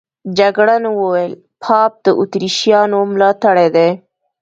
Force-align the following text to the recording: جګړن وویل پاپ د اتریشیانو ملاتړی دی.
جګړن 0.37 0.83
وویل 0.89 1.33
پاپ 1.63 1.91
د 2.05 2.07
اتریشیانو 2.21 2.97
ملاتړی 3.11 3.67
دی. 3.75 3.89